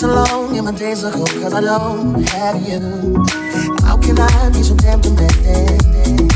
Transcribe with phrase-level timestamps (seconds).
[0.00, 2.78] Are long and my days are cold cause I don't have you.
[3.82, 6.30] How can I be so damn demanding?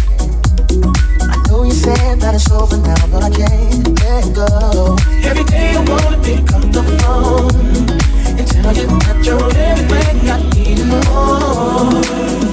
[1.30, 4.96] I know you said that it's over now, but I can't let go.
[5.22, 7.54] Every day I wanna pick up the phone
[8.36, 12.02] and tell you that you're everything I need and more.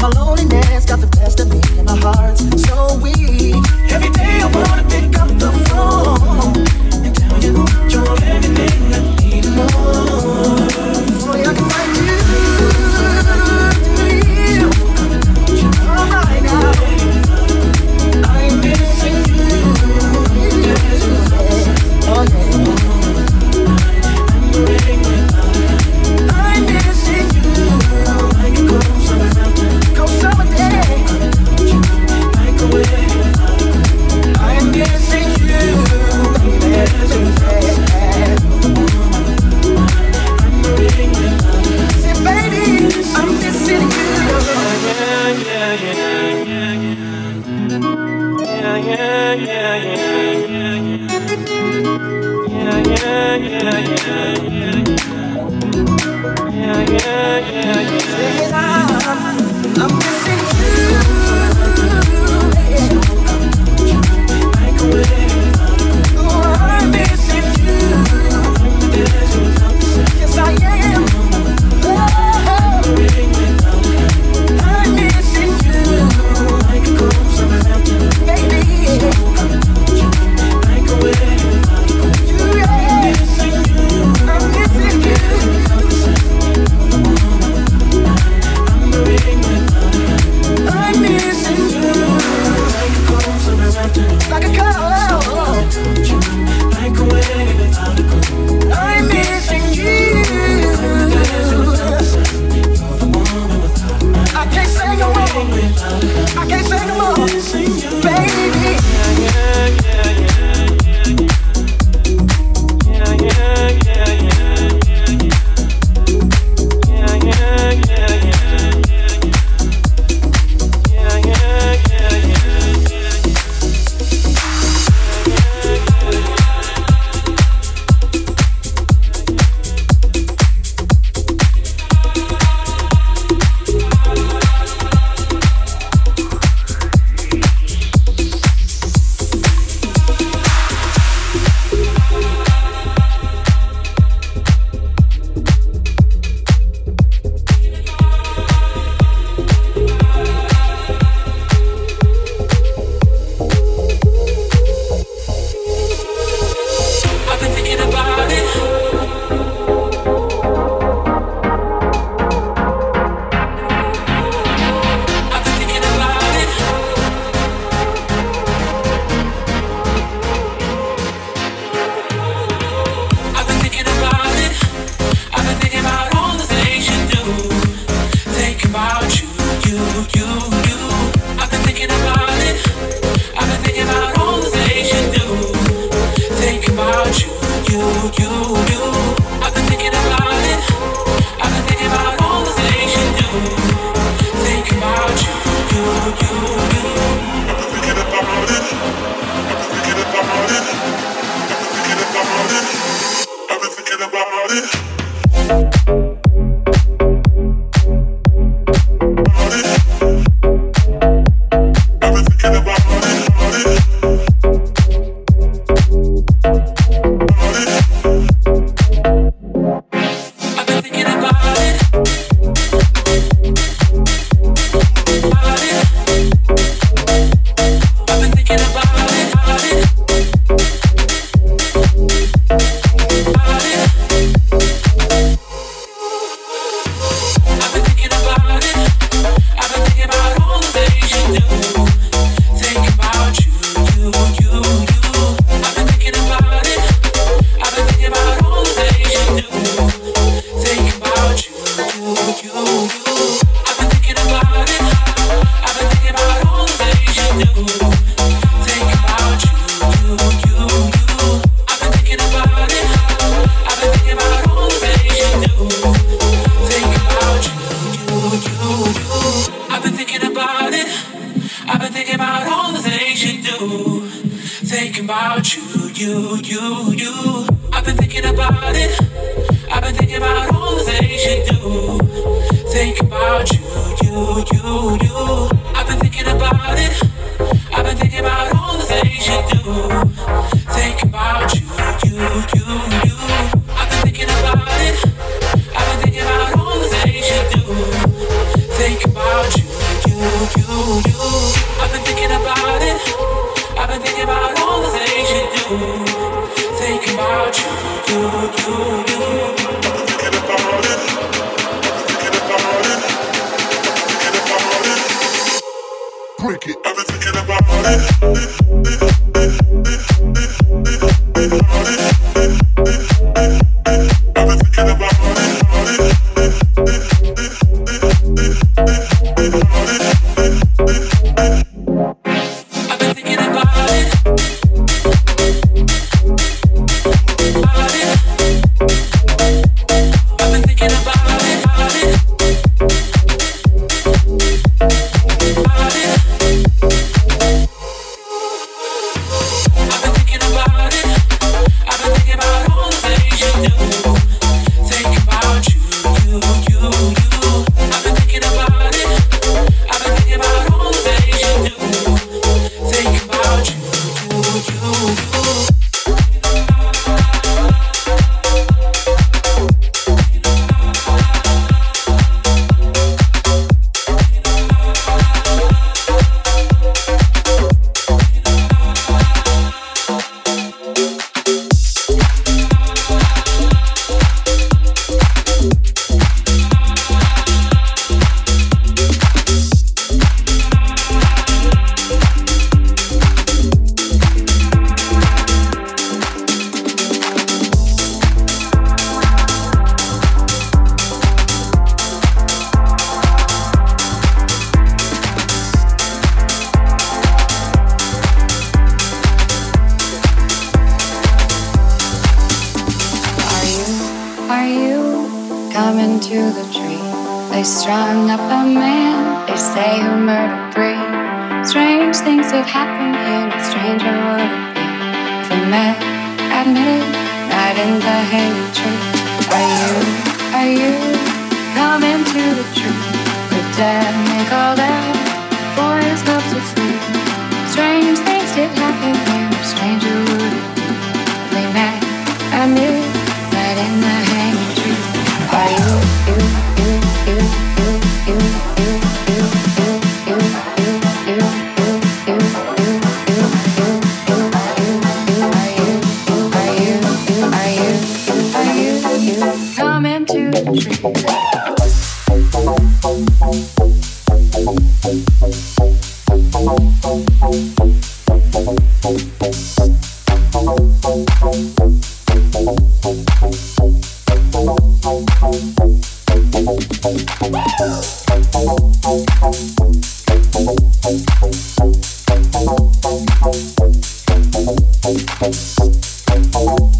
[0.00, 3.54] My loneliness got the best of me and my heart's so weak.
[3.90, 6.56] Every day I wanna pick up the phone
[7.04, 9.19] and tell you you're everything
[9.56, 11.36] more.
[11.36, 12.09] I can find you.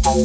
[0.03, 0.17] Are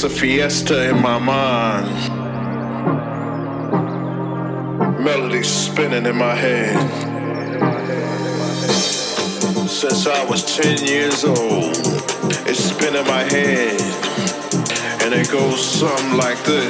[0.00, 1.88] Makes a fiesta in my mind.
[5.02, 6.76] Melody spinning in my head.
[9.68, 11.76] Since I was 10 years old,
[12.46, 13.80] it's spinning my head.
[15.02, 16.68] And it goes something like this.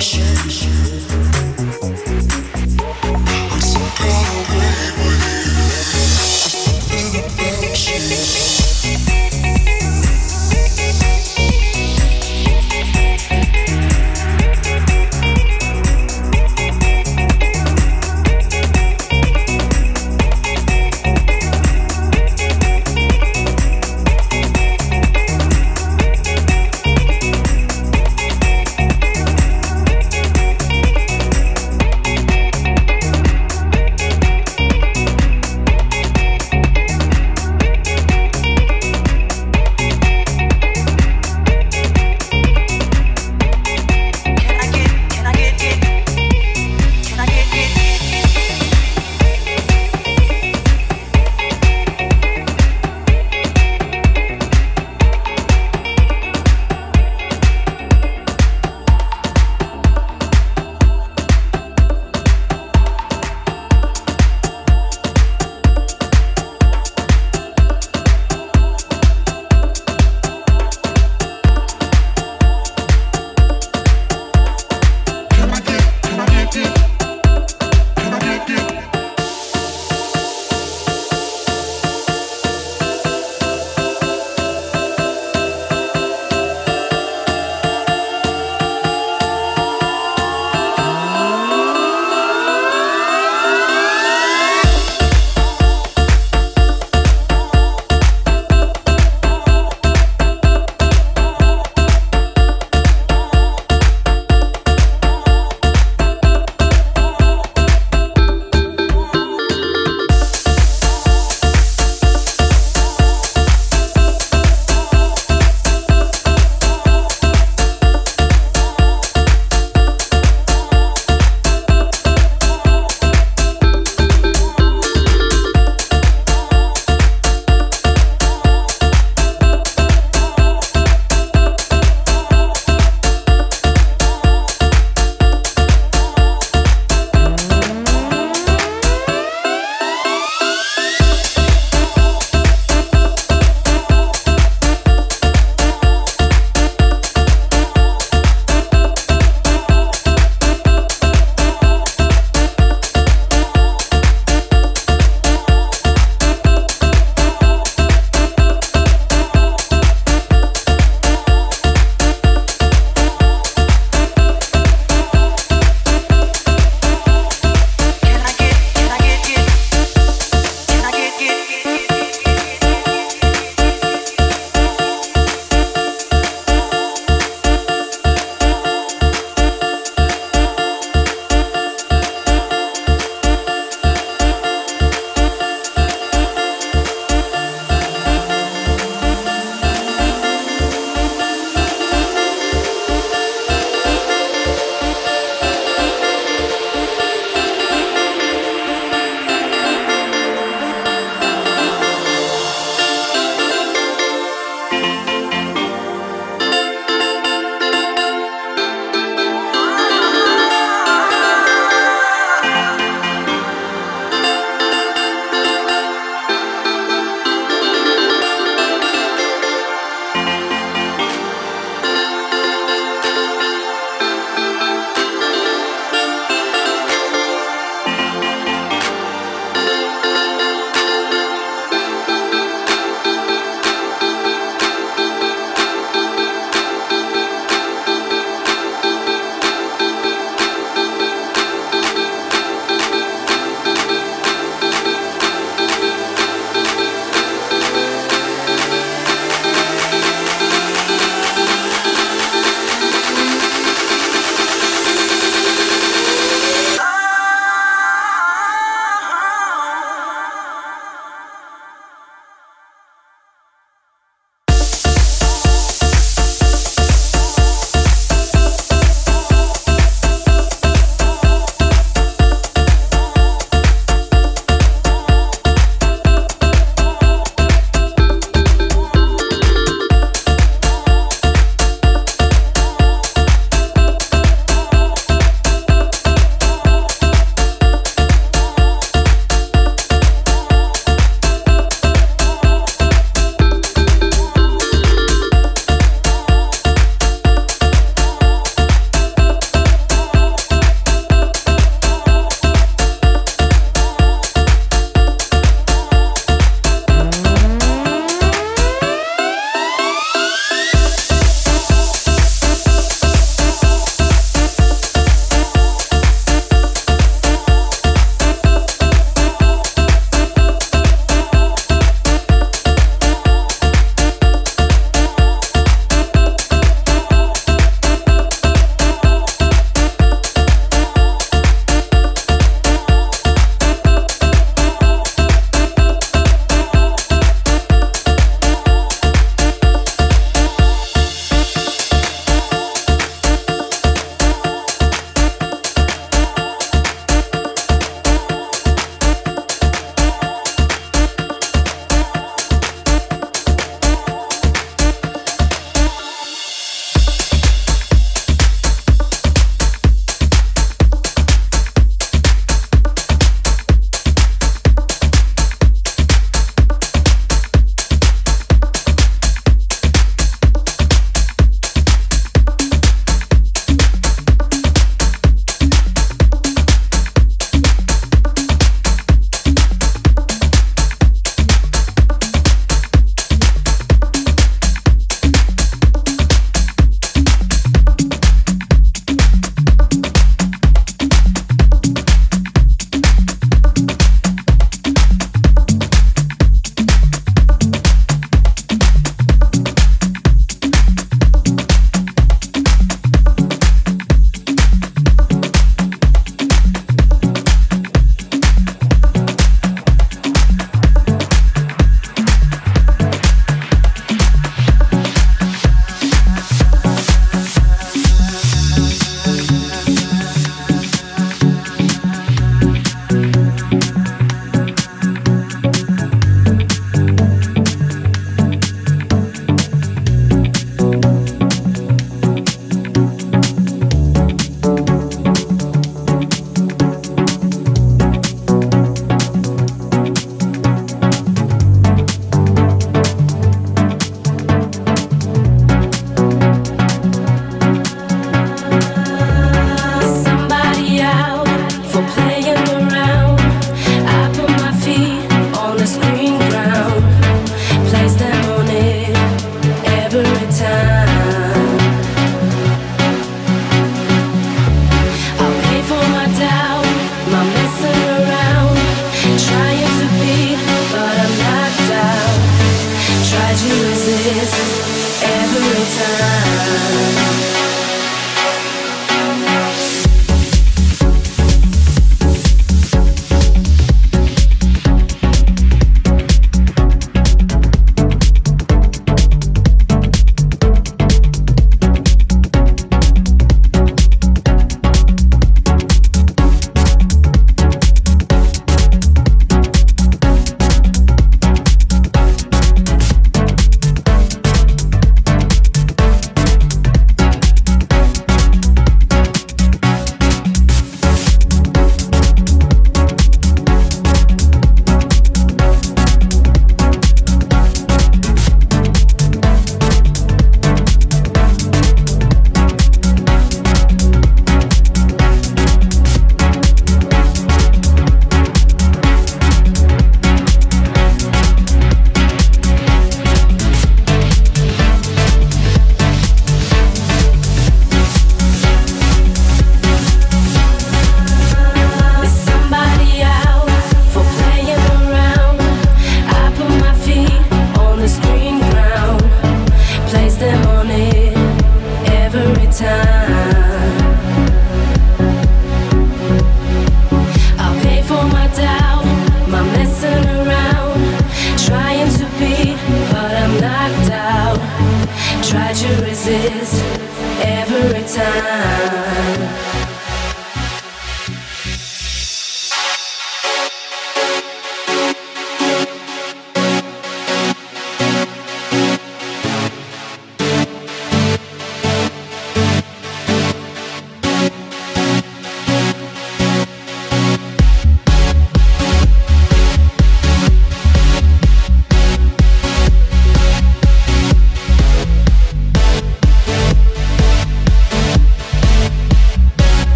[0.00, 0.69] 旋律